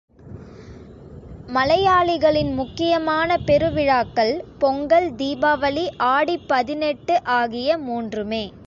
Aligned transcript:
மலையாளிகளின் 1.49 2.53
முக்கியமான 2.53 3.37
பெருவிழாக்கள் 3.37 4.45
பொங்கல், 4.59 5.15
தீபாவளி, 5.15 5.87
ஆடிப்பதினெட்டு 5.99 7.23
ஆகிய 7.23 7.77
மூன்றுமே. 7.77 8.53